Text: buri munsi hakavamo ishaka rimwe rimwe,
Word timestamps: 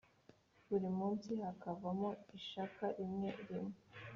buri 0.67 0.89
munsi 0.99 1.31
hakavamo 1.43 2.09
ishaka 2.37 2.83
rimwe 2.97 3.29
rimwe, 3.47 3.75